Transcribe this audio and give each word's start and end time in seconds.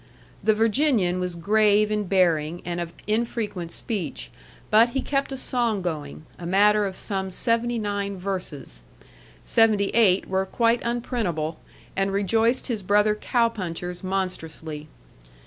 The 0.43 0.55
Virginian 0.55 1.19
was 1.19 1.35
grave 1.35 1.91
in 1.91 2.05
bearing 2.05 2.63
and 2.65 2.81
of 2.81 2.91
infrequent 3.05 3.71
speech; 3.71 4.31
but 4.71 4.89
he 4.97 5.01
kept 5.03 5.31
a 5.31 5.37
song 5.37 5.83
going 5.83 6.25
a 6.39 6.47
matter 6.47 6.85
of 6.87 6.95
some 6.95 7.29
seventy 7.29 7.77
nine 7.77 8.17
verses. 8.17 8.81
Seventy 9.45 9.89
eight 9.89 10.27
were 10.27 10.47
quite 10.47 10.81
unprintable, 10.83 11.59
and 11.95 12.11
rejoiced 12.11 12.65
his 12.65 12.81
brother 12.81 13.13
cow 13.13 13.47
punchers 13.47 14.03
monstrously. 14.03 14.87